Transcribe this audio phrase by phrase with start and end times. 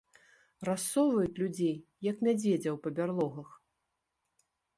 [0.69, 1.75] Рассоўваюць людзей,
[2.09, 3.49] як мядзведзяў па бярлогах?